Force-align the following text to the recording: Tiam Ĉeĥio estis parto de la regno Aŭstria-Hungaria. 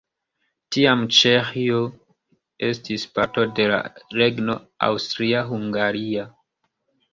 Tiam 0.77 1.03
Ĉeĥio 1.17 1.81
estis 2.69 3.05
parto 3.19 3.45
de 3.61 3.69
la 3.75 3.79
regno 4.23 4.59
Aŭstria-Hungaria. 4.91 6.29